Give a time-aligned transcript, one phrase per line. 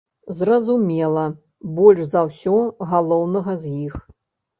[0.35, 1.25] Зразумела,
[1.79, 2.55] больш за ўсё
[2.95, 3.93] галоўнага з іх.